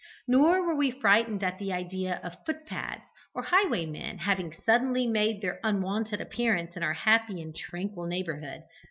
Nor 0.27 0.65
were 0.65 0.73
we 0.75 0.89
frightened 0.89 1.43
at 1.43 1.59
the 1.59 1.71
idea 1.71 2.19
of 2.23 2.43
foot 2.43 2.65
pads 2.65 3.03
or 3.35 3.43
highwaymen 3.43 4.17
having 4.17 4.51
suddenly 4.51 5.05
made 5.05 5.41
their 5.43 5.59
unwonted 5.63 6.19
appearance 6.19 6.75
in 6.75 6.81
our 6.81 6.93
happy 6.95 7.39
and 7.39 7.55
tranquil 7.55 8.07
neighbourhood. 8.07 8.63